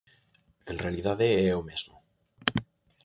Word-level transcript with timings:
En 0.71 0.75
realidade, 0.83 1.27
é 1.51 1.53
o 1.61 1.65
mesmo. 1.69 1.95